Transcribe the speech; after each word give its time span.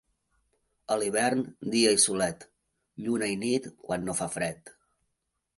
A 0.93 0.97
l'hivern, 1.01 1.43
dia 1.75 1.91
i 1.97 2.01
solet; 2.05 2.47
lluna 3.05 3.31
i 3.37 3.39
nit, 3.45 3.71
quan 3.85 4.09
no 4.11 4.21
fa 4.23 4.33
fred. 4.39 4.77